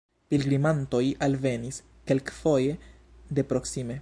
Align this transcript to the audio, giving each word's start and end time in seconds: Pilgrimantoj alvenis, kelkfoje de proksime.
Pilgrimantoj 0.33 1.03
alvenis, 1.27 1.79
kelkfoje 2.13 2.75
de 3.39 3.49
proksime. 3.55 3.99